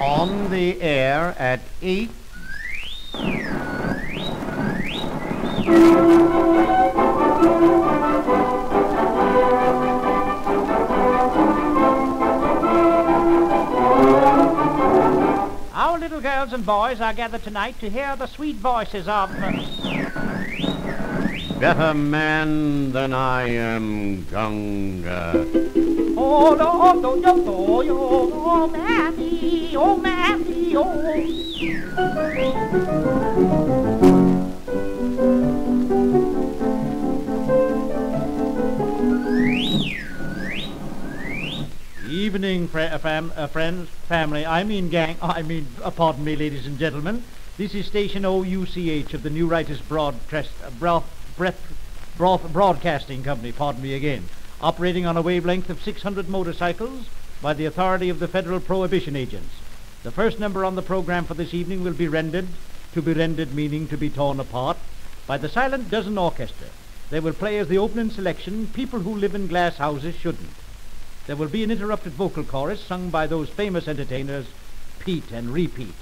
On 0.00 0.48
the 0.50 0.80
air 0.80 1.34
at 1.38 1.60
8. 1.82 2.10
Our 15.72 15.98
little 15.98 16.20
girls 16.20 16.52
and 16.54 16.64
boys 16.64 17.00
are 17.00 17.12
gathered 17.12 17.42
tonight 17.44 17.78
to 17.80 17.90
hear 17.90 18.16
the 18.16 18.26
sweet 18.26 18.56
voices 18.56 19.06
of. 19.06 19.30
Uh, 19.30 19.52
Better 21.60 21.92
man 21.92 22.92
than 22.92 23.12
I 23.12 23.48
am, 23.48 24.24
Gunga. 24.24 25.89
Evening, 42.10 42.68
fr- 42.68 42.80
uh, 42.80 42.98
fam- 42.98 43.32
uh, 43.34 43.46
friends, 43.46 43.88
family. 44.08 44.44
I 44.44 44.62
mean, 44.64 44.90
gang. 44.90 45.16
I 45.22 45.40
mean, 45.40 45.66
uh, 45.82 45.90
pardon 45.90 46.22
me, 46.22 46.36
ladies 46.36 46.66
and 46.66 46.78
gentlemen. 46.78 47.22
This 47.56 47.74
is 47.74 47.86
station 47.86 48.26
OUCH 48.26 49.14
of 49.14 49.22
the 49.22 49.30
New 49.30 49.46
Writers 49.46 49.80
Broadcast, 49.80 50.50
uh, 50.62 50.68
broad, 50.78 51.04
breath, 51.38 51.58
broad, 52.18 52.52
Broadcasting 52.52 53.22
Company. 53.22 53.52
Pardon 53.52 53.80
me 53.82 53.94
again. 53.94 54.28
Operating 54.62 55.06
on 55.06 55.16
a 55.16 55.22
wavelength 55.22 55.70
of 55.70 55.82
600 55.82 56.28
motorcycles 56.28 57.06
by 57.40 57.54
the 57.54 57.64
authority 57.64 58.10
of 58.10 58.18
the 58.18 58.28
Federal 58.28 58.60
Prohibition 58.60 59.16
Agents. 59.16 59.54
The 60.02 60.10
first 60.10 60.38
number 60.38 60.66
on 60.66 60.74
the 60.74 60.82
program 60.82 61.24
for 61.24 61.32
this 61.32 61.54
evening 61.54 61.82
will 61.82 61.94
be 61.94 62.08
rendered, 62.08 62.46
to 62.92 63.00
be 63.00 63.14
rendered 63.14 63.54
meaning 63.54 63.88
to 63.88 63.96
be 63.96 64.10
torn 64.10 64.38
apart, 64.38 64.76
by 65.26 65.38
the 65.38 65.48
Silent 65.48 65.90
Dozen 65.90 66.18
Orchestra. 66.18 66.66
They 67.08 67.20
will 67.20 67.32
play 67.32 67.58
as 67.58 67.68
the 67.68 67.78
opening 67.78 68.10
selection, 68.10 68.66
People 68.66 69.00
Who 69.00 69.14
Live 69.14 69.34
in 69.34 69.46
Glass 69.46 69.78
Houses 69.78 70.14
Shouldn't. 70.14 70.50
There 71.26 71.36
will 71.36 71.48
be 71.48 71.64
an 71.64 71.70
interrupted 71.70 72.12
vocal 72.12 72.44
chorus 72.44 72.82
sung 72.82 73.08
by 73.08 73.26
those 73.26 73.48
famous 73.48 73.88
entertainers, 73.88 74.46
Pete 74.98 75.30
and 75.32 75.54
Repeat. 75.54 75.94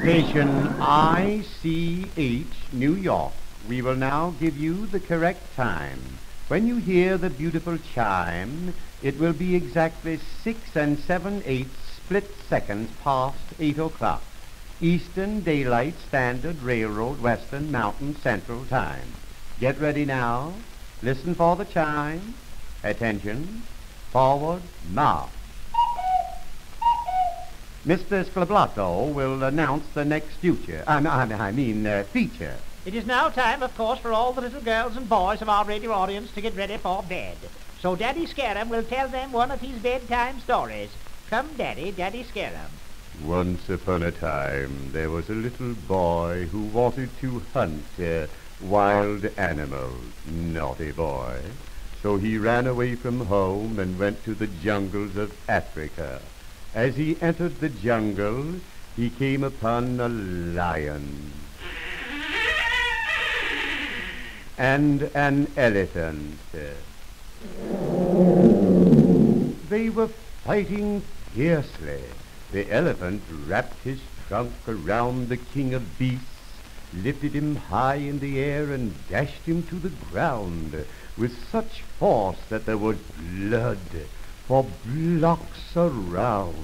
Station 0.00 0.74
ICH, 0.80 2.72
New 2.72 2.94
York. 2.94 3.34
We 3.68 3.82
will 3.82 3.96
now 3.96 4.32
give 4.40 4.56
you 4.56 4.86
the 4.86 4.98
correct 4.98 5.54
time. 5.54 6.00
When 6.48 6.66
you 6.66 6.76
hear 6.76 7.18
the 7.18 7.28
beautiful 7.28 7.76
chime, 7.76 8.72
it 9.02 9.20
will 9.20 9.34
be 9.34 9.54
exactly 9.54 10.18
six 10.42 10.74
and 10.74 10.98
seven 11.00 11.42
eighths 11.44 11.96
split 11.96 12.34
seconds 12.48 12.90
past 13.04 13.36
eight 13.58 13.76
o'clock. 13.76 14.22
Eastern 14.80 15.40
Daylight 15.40 15.96
Standard 16.08 16.62
Railroad 16.62 17.20
Western 17.20 17.70
Mountain 17.70 18.16
Central 18.16 18.64
Time. 18.64 19.12
Get 19.60 19.78
ready 19.78 20.06
now. 20.06 20.54
Listen 21.02 21.34
for 21.34 21.56
the 21.56 21.66
chime. 21.66 22.32
Attention. 22.82 23.64
Forward 24.10 24.62
now. 24.94 25.28
Mr. 27.90 28.24
Sclablato 28.24 29.12
will 29.12 29.42
announce 29.42 29.84
the 29.94 30.04
next 30.04 30.36
future. 30.36 30.84
I, 30.86 31.04
I, 31.04 31.48
I 31.48 31.50
mean, 31.50 31.84
uh, 31.84 32.04
feature. 32.12 32.56
It 32.86 32.94
is 32.94 33.04
now 33.04 33.28
time, 33.30 33.64
of 33.64 33.74
course, 33.76 33.98
for 33.98 34.12
all 34.12 34.32
the 34.32 34.42
little 34.42 34.60
girls 34.60 34.96
and 34.96 35.08
boys 35.08 35.42
of 35.42 35.48
our 35.48 35.64
radio 35.64 35.90
audience 35.90 36.30
to 36.36 36.40
get 36.40 36.54
ready 36.54 36.76
for 36.76 37.02
bed. 37.02 37.36
So 37.80 37.96
Daddy 37.96 38.26
Scarum 38.26 38.68
will 38.68 38.84
tell 38.84 39.08
them 39.08 39.32
one 39.32 39.50
of 39.50 39.60
his 39.60 39.76
bedtime 39.82 40.38
stories. 40.38 40.88
Come, 41.30 41.48
Daddy, 41.56 41.90
Daddy 41.90 42.22
Scarum. 42.22 42.70
Once 43.24 43.68
upon 43.68 44.04
a 44.04 44.12
time, 44.12 44.92
there 44.92 45.10
was 45.10 45.28
a 45.28 45.34
little 45.34 45.74
boy 45.74 46.46
who 46.52 46.60
wanted 46.66 47.10
to 47.20 47.42
hunt 47.52 47.82
uh, 47.98 48.28
wild 48.60 49.24
animals. 49.36 50.04
Naughty 50.26 50.92
boy. 50.92 51.40
So 52.04 52.18
he 52.18 52.38
ran 52.38 52.68
away 52.68 52.94
from 52.94 53.26
home 53.26 53.80
and 53.80 53.98
went 53.98 54.22
to 54.26 54.36
the 54.36 54.46
jungles 54.46 55.16
of 55.16 55.32
Africa. 55.48 56.20
As 56.74 56.94
he 56.96 57.20
entered 57.20 57.58
the 57.58 57.68
jungle, 57.68 58.60
he 58.94 59.10
came 59.10 59.42
upon 59.42 59.98
a 59.98 60.08
lion 60.08 61.32
and 64.56 65.02
an 65.14 65.48
elephant. 65.56 66.38
They 69.68 69.90
were 69.90 70.10
fighting 70.44 71.02
fiercely. 71.34 72.02
The 72.52 72.70
elephant 72.72 73.22
wrapped 73.48 73.82
his 73.82 73.98
trunk 74.28 74.52
around 74.68 75.28
the 75.28 75.36
king 75.38 75.74
of 75.74 75.98
beasts, 75.98 76.60
lifted 76.92 77.34
him 77.34 77.56
high 77.56 77.96
in 77.96 78.20
the 78.20 78.38
air, 78.38 78.70
and 78.70 78.94
dashed 79.08 79.44
him 79.46 79.64
to 79.64 79.78
the 79.80 79.88
ground 79.88 80.84
with 81.16 81.32
such 81.50 81.82
force 81.98 82.38
that 82.48 82.64
there 82.66 82.78
was 82.78 82.96
blood 83.16 83.78
for 84.50 84.66
blocks 84.84 85.76
around. 85.76 86.56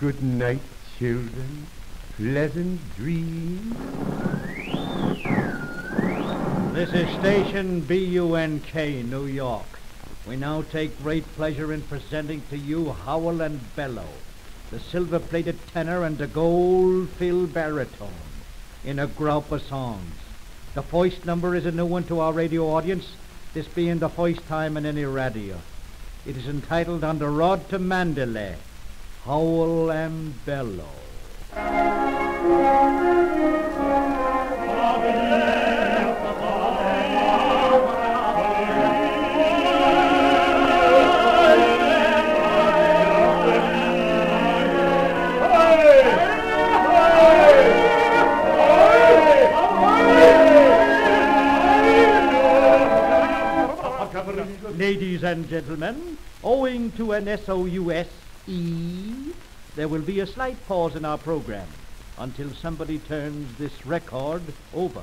Good 0.00 0.20
night, 0.20 0.58
children. 0.98 1.68
Pleasant 2.16 2.80
dreams. 2.96 3.76
This 6.72 6.92
is 6.92 7.08
station 7.20 7.82
BUNK, 7.82 8.74
New 8.74 9.26
York. 9.26 9.78
We 10.26 10.34
now 10.34 10.62
take 10.62 11.00
great 11.00 11.24
pleasure 11.36 11.72
in 11.72 11.82
presenting 11.82 12.42
to 12.50 12.58
you 12.58 12.90
Howl 12.90 13.40
and 13.40 13.60
Bellow, 13.76 14.08
the 14.72 14.80
silver-plated 14.80 15.64
tenor 15.68 16.02
and 16.02 16.18
the 16.18 16.26
gold-filled 16.26 17.54
baritone 17.54 18.10
in 18.84 18.98
a 18.98 19.06
group 19.06 19.52
of 19.52 19.62
songs. 19.62 20.16
The 20.74 20.82
first 20.82 21.24
number 21.24 21.54
is 21.54 21.66
a 21.66 21.70
new 21.70 21.86
one 21.86 22.02
to 22.08 22.18
our 22.18 22.32
radio 22.32 22.68
audience, 22.68 23.06
this 23.54 23.68
being 23.68 24.00
the 24.00 24.08
first 24.08 24.44
time 24.48 24.76
in 24.76 24.84
any 24.84 25.04
radio. 25.04 25.60
It 26.28 26.36
is 26.36 26.46
entitled 26.46 27.04
the 27.18 27.30
Road 27.30 27.70
to 27.70 27.78
Mandalay, 27.78 28.56
Howl 29.24 29.90
and 29.90 30.34
Bellow. 30.44 30.90
Ladies 54.78 55.24
and 55.24 55.48
gentlemen, 55.48 56.16
owing 56.44 56.92
to 56.92 57.10
an 57.10 57.26
S-O-U-S-E, 57.26 58.54
there 59.74 59.88
will 59.88 60.02
be 60.02 60.20
a 60.20 60.26
slight 60.26 60.56
pause 60.68 60.94
in 60.94 61.04
our 61.04 61.18
program 61.18 61.66
until 62.16 62.50
somebody 62.50 63.00
turns 63.00 63.58
this 63.58 63.84
record 63.84 64.42
over. 64.72 65.02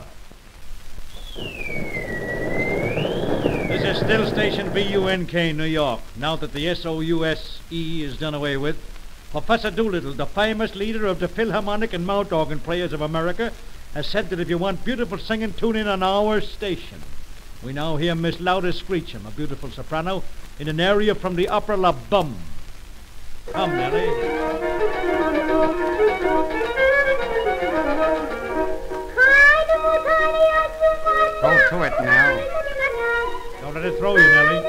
This 3.67 3.83
is 3.83 3.97
still 3.97 4.25
station 4.27 4.71
BUNK, 4.71 5.33
New 5.33 5.65
York. 5.65 5.99
Now 6.15 6.37
that 6.37 6.53
the 6.53 6.69
S-O-U-S-E 6.69 8.01
is 8.01 8.17
done 8.17 8.33
away 8.33 8.55
with, 8.55 8.77
Professor 9.31 9.71
Doolittle, 9.71 10.13
the 10.13 10.25
famous 10.25 10.73
leader 10.73 11.05
of 11.05 11.19
the 11.19 11.27
Philharmonic 11.27 11.91
and 11.91 12.07
Mouth 12.07 12.31
Organ 12.31 12.61
Players 12.61 12.93
of 12.93 13.01
America, 13.01 13.51
has 13.93 14.07
said 14.07 14.29
that 14.29 14.39
if 14.39 14.47
you 14.49 14.57
want 14.57 14.85
beautiful 14.85 15.17
singing, 15.17 15.51
tune 15.51 15.75
in 15.75 15.89
on 15.89 16.01
our 16.01 16.39
station. 16.39 17.01
We 17.65 17.73
now 17.73 17.97
hear 17.97 18.13
Miss 18.13 18.39
Lauda 18.39 18.71
Screecham, 18.71 19.25
a 19.25 19.31
beautiful 19.31 19.71
soprano, 19.71 20.23
in 20.59 20.67
an 20.67 20.79
aria 20.79 21.15
from 21.15 21.35
the 21.35 21.47
opera 21.47 21.75
La 21.75 21.93
Bum. 21.93 22.35
Come, 23.51 23.71
Nellie. 23.71 24.05
Go 31.41 31.69
to 31.71 31.81
it 31.81 31.93
now. 32.01 32.37
Don't 33.61 33.73
let 33.73 33.83
it 33.83 33.97
throw 33.97 34.15
you, 34.15 34.21
Nellie. 34.21 34.61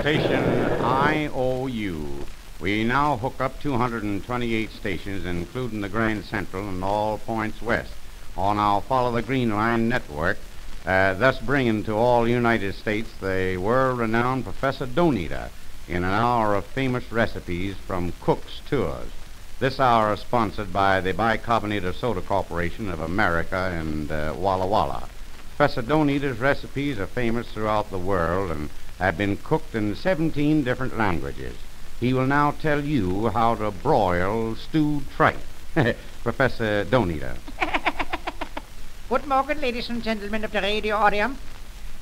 Station 0.00 0.42
IOU. 0.82 2.21
We 2.62 2.84
now 2.84 3.16
hook 3.16 3.40
up 3.40 3.60
228 3.60 4.70
stations, 4.70 5.26
including 5.26 5.80
the 5.80 5.88
Grand 5.88 6.24
Central 6.24 6.68
and 6.68 6.84
all 6.84 7.18
points 7.18 7.60
west. 7.60 7.92
On 8.36 8.56
our 8.56 8.80
Follow 8.80 9.10
the 9.10 9.20
Green 9.20 9.50
Line 9.50 9.88
network, 9.88 10.38
uh, 10.86 11.14
thus 11.14 11.40
bringing 11.40 11.82
to 11.82 11.96
all 11.96 12.28
United 12.28 12.76
States 12.76 13.10
the 13.20 13.56
world-renowned 13.56 14.44
Professor 14.44 14.86
Donita 14.86 15.48
in 15.88 16.04
an 16.04 16.12
hour 16.12 16.54
of 16.54 16.64
famous 16.64 17.10
recipes 17.10 17.74
from 17.84 18.12
Cook's 18.20 18.60
Tours. 18.70 19.10
This 19.58 19.80
hour 19.80 20.12
is 20.12 20.20
sponsored 20.20 20.72
by 20.72 21.00
the 21.00 21.12
Bicarbonated 21.12 21.94
Soda 21.94 22.20
Corporation 22.20 22.88
of 22.90 23.00
America 23.00 23.72
and 23.76 24.08
uh, 24.12 24.34
Walla 24.36 24.68
Walla. 24.68 25.08
Professor 25.56 25.82
Donita's 25.82 26.38
recipes 26.38 27.00
are 27.00 27.08
famous 27.08 27.48
throughout 27.48 27.90
the 27.90 27.98
world 27.98 28.52
and 28.52 28.70
have 29.00 29.18
been 29.18 29.36
cooked 29.36 29.74
in 29.74 29.96
17 29.96 30.62
different 30.62 30.96
languages. 30.96 31.56
He 32.02 32.12
will 32.12 32.26
now 32.26 32.50
tell 32.50 32.84
you 32.84 33.28
how 33.28 33.54
to 33.54 33.70
broil 33.70 34.56
stewed 34.56 35.08
tripe. 35.14 35.38
Professor 36.24 36.84
Donita. 36.84 37.36
Good 39.08 39.24
morning, 39.28 39.60
ladies 39.60 39.88
and 39.88 40.02
gentlemen 40.02 40.42
of 40.42 40.50
the 40.50 40.60
radio 40.60 40.96
audience. 40.96 41.38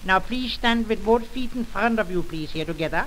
Now, 0.02 0.18
please 0.20 0.54
stand 0.54 0.88
with 0.88 1.04
both 1.04 1.26
feet 1.26 1.54
in 1.54 1.66
front 1.66 1.98
of 1.98 2.10
you, 2.10 2.22
please, 2.22 2.52
here 2.52 2.64
together. 2.64 3.04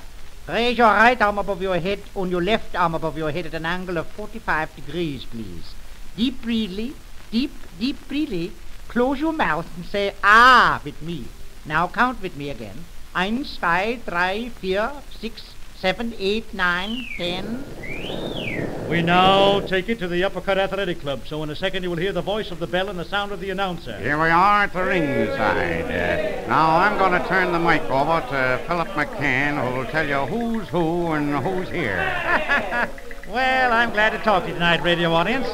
Raise 0.48 0.78
your 0.78 0.86
right 0.86 1.20
arm 1.20 1.40
above 1.40 1.64
your 1.64 1.80
head 1.80 2.00
and 2.16 2.30
your 2.30 2.44
left 2.44 2.76
arm 2.76 2.94
above 2.94 3.18
your 3.18 3.32
head 3.32 3.48
at 3.48 3.56
an 3.56 3.66
angle 3.66 3.98
of 3.98 4.06
45 4.10 4.76
degrees, 4.76 5.26
please. 5.26 5.74
Deep 6.16 6.44
breathly, 6.44 6.94
deep, 7.32 7.54
deep 7.80 8.08
breathly. 8.08 8.52
Close 8.88 9.20
your 9.20 9.34
mouth 9.34 9.66
and 9.76 9.86
say 9.88 10.14
ah 10.24 10.80
with 10.86 11.02
me. 11.02 11.26
Now 11.66 11.88
count 11.88 12.22
with 12.22 12.38
me 12.38 12.52
again. 12.52 12.86
Eins, 13.16 13.48
zwei, 13.58 14.00
drei, 14.06 14.52
vier, 14.62 14.92
six, 15.20 15.56
seven, 15.84 16.14
eight, 16.18 16.54
nine, 16.54 17.06
ten. 17.18 17.62
We 18.90 19.02
now 19.02 19.60
take 19.60 19.90
it 19.90 20.00
to 20.00 20.08
the 20.08 20.24
Uppercut 20.24 20.58
Athletic 20.58 21.02
Club, 21.02 21.28
so 21.28 21.44
in 21.44 21.50
a 21.50 21.58
second 21.58 21.84
you 21.84 21.90
will 21.90 21.98
hear 21.98 22.14
the 22.14 22.22
voice 22.22 22.52
of 22.52 22.60
the 22.60 22.68
bell 22.68 22.88
and 22.88 22.98
the 22.98 23.04
sound 23.04 23.34
of 23.34 23.42
the 23.42 23.50
announcer. 23.50 24.00
Here 24.00 24.18
we 24.18 24.30
are 24.30 24.64
at 24.64 24.72
the 24.72 24.82
ringside. 24.82 25.84
Uh, 25.84 26.48
now 26.48 26.78
I'm 26.78 26.98
going 26.98 27.22
to 27.22 27.28
turn 27.28 27.52
the 27.52 27.60
mic 27.60 27.82
over 27.92 28.22
to 28.22 28.64
Philip 28.66 28.88
McCann, 28.92 29.62
who 29.62 29.78
will 29.78 29.86
tell 29.88 30.08
you 30.08 30.20
who's 30.20 30.70
who 30.70 31.12
and 31.12 31.36
who's 31.44 31.70
here. 31.70 32.90
Well, 33.30 33.74
I'm 33.74 33.92
glad 33.92 34.12
to 34.12 34.20
talk 34.20 34.44
to 34.44 34.50
you 34.50 34.54
tonight, 34.54 34.84
radio 34.84 35.12
audience. 35.12 35.48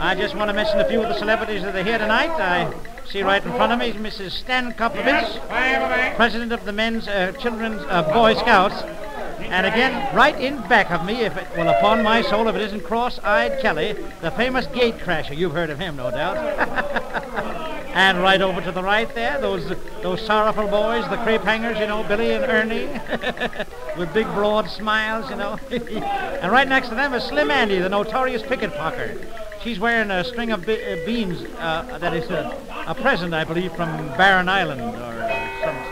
I 0.00 0.14
just 0.14 0.34
want 0.34 0.50
to 0.50 0.52
mention 0.52 0.80
a 0.80 0.88
few 0.88 1.00
of 1.02 1.08
the 1.08 1.18
celebrities 1.18 1.62
that 1.62 1.74
are 1.74 1.82
here 1.82 1.96
tonight. 1.96 2.28
I 2.28 2.74
see 3.06 3.22
right 3.22 3.42
in 3.42 3.52
front 3.52 3.72
of 3.72 3.78
me 3.78 3.88
is 3.88 3.96
Mrs. 3.96 4.32
Stan 4.32 4.72
Kopovich, 4.72 6.16
president 6.16 6.52
of 6.52 6.66
the 6.66 6.72
Men's 6.72 7.08
uh, 7.08 7.32
Children's 7.40 7.80
uh, 7.88 8.02
Boy 8.12 8.34
Scouts. 8.34 9.05
And 9.38 9.66
again, 9.66 10.14
right 10.14 10.38
in 10.38 10.56
back 10.68 10.90
of 10.90 11.04
me, 11.04 11.22
if 11.22 11.36
it, 11.36 11.46
well, 11.56 11.68
upon 11.68 12.02
my 12.02 12.22
soul, 12.22 12.48
if 12.48 12.56
it 12.56 12.62
isn't 12.62 12.82
Cross-Eyed 12.84 13.60
Kelly, 13.60 13.94
the 14.20 14.30
famous 14.32 14.66
gate 14.68 14.98
crasher. 14.98 15.36
You've 15.36 15.52
heard 15.52 15.70
of 15.70 15.78
him, 15.78 15.96
no 15.96 16.10
doubt. 16.10 16.36
and 17.96 18.20
right 18.20 18.42
over 18.42 18.60
to 18.60 18.72
the 18.72 18.82
right 18.82 19.12
there, 19.14 19.40
those 19.40 19.72
those 20.02 20.24
sorrowful 20.24 20.68
boys, 20.68 21.08
the 21.08 21.16
crepe 21.18 21.42
hangers, 21.42 21.78
you 21.78 21.86
know, 21.86 22.02
Billy 22.02 22.32
and 22.32 22.44
Ernie, 22.44 22.86
with 23.98 24.12
big 24.12 24.26
broad 24.34 24.68
smiles, 24.68 25.30
you 25.30 25.36
know. 25.36 25.58
and 25.70 26.52
right 26.52 26.68
next 26.68 26.88
to 26.88 26.94
them 26.94 27.14
is 27.14 27.24
Slim 27.24 27.50
Andy, 27.50 27.78
the 27.78 27.88
notorious 27.88 28.42
picketpocket. 28.42 29.26
She's 29.62 29.80
wearing 29.80 30.10
a 30.10 30.22
string 30.24 30.52
of 30.52 30.66
be- 30.66 30.84
uh, 30.84 31.04
beans 31.06 31.42
uh, 31.58 31.98
that 31.98 32.14
is 32.14 32.30
a, 32.30 32.56
a 32.86 32.94
present, 32.94 33.32
I 33.34 33.44
believe, 33.44 33.74
from 33.74 33.88
Barren 34.16 34.48
Island 34.48 34.80
or. 34.80 35.15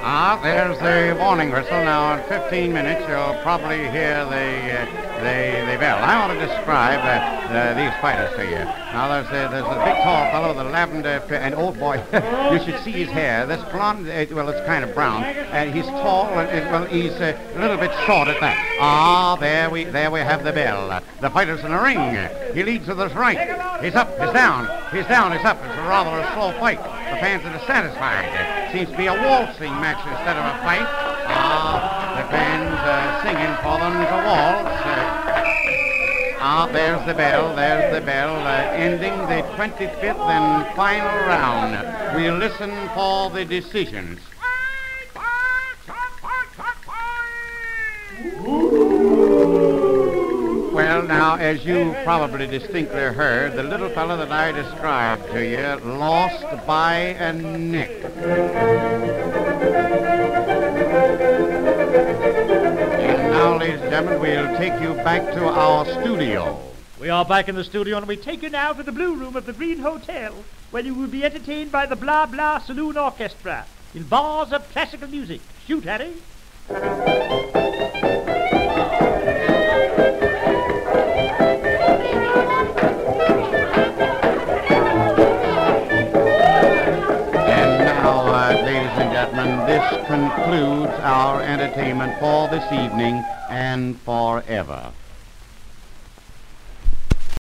Ah, 0.06 0.38
there's 0.42 0.78
the 0.80 1.18
warning 1.18 1.50
whistle. 1.50 1.82
Now, 1.82 2.18
in 2.18 2.28
15 2.28 2.74
minutes, 2.74 3.08
you'll 3.08 3.40
probably 3.42 3.88
hear 3.88 4.26
the 4.26 4.84
uh, 4.84 5.04
the, 5.24 5.72
the 5.72 5.78
bell. 5.78 5.96
I 5.96 6.18
want 6.20 6.38
to 6.38 6.46
describe 6.46 7.00
uh, 7.00 7.54
uh, 7.54 7.72
these 7.72 7.90
fighters 8.02 8.36
to 8.36 8.44
you. 8.44 8.58
Now, 8.92 9.08
there's 9.08 9.28
a, 9.28 9.48
there's 9.48 9.64
a 9.64 9.84
big 9.84 9.96
tall 10.04 10.30
fellow 10.30 10.48
with 10.48 10.58
a 10.58 10.64
lavender, 10.68 11.22
and 11.30 11.54
old 11.54 11.78
boy, 11.78 12.04
you 12.52 12.62
should 12.62 12.84
see 12.84 12.92
his 12.92 13.08
hair. 13.08 13.46
This 13.46 13.62
blonde, 13.72 14.06
uh, 14.06 14.26
well, 14.34 14.50
it's 14.50 14.60
kind 14.66 14.84
of 14.84 14.94
brown, 14.94 15.24
and 15.24 15.74
he's 15.74 15.86
tall, 15.86 16.26
and, 16.38 16.70
well, 16.70 16.84
he's 16.84 17.12
uh, 17.12 17.38
a 17.54 17.58
little 17.58 17.78
bit 17.78 17.92
short 18.04 18.28
at 18.28 18.38
that. 18.40 18.76
Ah, 18.80 19.36
there 19.40 19.70
we 19.70 19.84
there 19.84 20.10
we 20.10 20.20
have 20.20 20.44
the 20.44 20.52
bell. 20.52 21.00
The 21.22 21.30
fighter's 21.30 21.64
in 21.64 21.70
the 21.70 21.80
ring. 21.80 22.28
He 22.52 22.62
leads 22.62 22.86
with 22.86 22.98
his 22.98 23.14
right. 23.14 23.38
He's 23.82 23.94
up, 23.94 24.10
he's 24.20 24.32
down, 24.34 24.68
he's 24.92 25.06
down, 25.06 25.32
he's 25.32 25.46
up. 25.46 25.56
It's 25.64 25.78
rather 25.78 26.20
a 26.20 26.34
slow 26.34 26.52
fight. 26.60 26.78
The 27.10 27.20
fans 27.20 27.44
are 27.44 27.52
dissatisfied. 27.52 28.26
It 28.32 28.72
seems 28.72 28.90
to 28.90 28.96
be 28.96 29.06
a 29.06 29.12
waltzing 29.12 29.72
match 29.80 30.00
instead 30.06 30.36
of 30.36 30.44
a 30.44 30.56
fight. 30.64 30.88
Ah, 31.26 32.16
the 32.16 32.28
fans 32.32 32.78
uh, 32.80 33.22
singing 33.22 33.54
for 33.62 33.78
them 33.78 33.92
to 33.92 34.18
waltz. 34.24 34.80
Uh, 34.84 36.40
ah, 36.40 36.68
there's 36.72 37.04
the 37.06 37.14
bell, 37.14 37.54
there's 37.54 37.94
the 37.94 38.00
bell, 38.04 38.34
uh, 38.34 38.72
ending 38.72 39.16
the 39.28 39.42
25th 39.56 40.28
and 40.28 40.76
final 40.76 41.18
round. 41.26 42.16
We'll 42.16 42.36
listen 42.36 42.72
for 42.94 43.30
the 43.30 43.44
decisions. 43.44 44.18
Now, 51.06 51.36
as 51.36 51.64
you 51.64 51.94
probably 52.04 52.46
distinctly 52.46 53.00
heard, 53.00 53.54
the 53.54 53.62
little 53.62 53.88
fellow 53.90 54.16
that 54.16 54.32
I 54.32 54.52
described 54.52 55.30
to 55.32 55.44
you 55.44 55.76
lost 55.92 56.44
by 56.66 56.94
a 56.94 57.32
nick. 57.32 58.04
And 63.00 63.30
now, 63.32 63.56
ladies 63.58 63.80
and 63.80 63.90
gentlemen, 63.90 64.20
we'll 64.20 64.56
take 64.56 64.80
you 64.80 64.94
back 64.94 65.22
to 65.34 65.46
our 65.46 65.84
studio. 65.86 66.60
We 67.00 67.10
are 67.10 67.24
back 67.24 67.48
in 67.48 67.54
the 67.54 67.64
studio, 67.64 67.98
and 67.98 68.06
we 68.06 68.16
take 68.16 68.42
you 68.42 68.50
now 68.50 68.72
to 68.72 68.82
the 68.82 68.92
Blue 68.92 69.14
Room 69.14 69.36
of 69.36 69.46
the 69.46 69.52
Green 69.52 69.78
Hotel, 69.80 70.34
where 70.70 70.82
you 70.82 70.94
will 70.94 71.08
be 71.08 71.24
entertained 71.24 71.70
by 71.70 71.86
the 71.86 71.96
Blah 71.96 72.26
Blah 72.26 72.58
Saloon 72.60 72.96
Orchestra 72.96 73.66
in 73.94 74.04
bars 74.04 74.52
of 74.52 74.70
classical 74.72 75.08
music. 75.08 75.40
Shoot, 75.66 75.84
Harry. 75.84 76.14
Concludes 90.04 90.98
our 90.98 91.42
entertainment 91.42 92.14
for 92.18 92.48
this 92.48 92.72
evening 92.72 93.24
and 93.48 93.98
forever. 94.00 94.92